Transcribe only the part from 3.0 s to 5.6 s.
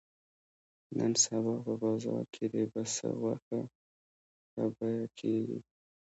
غوښه ښه بیه کېږي.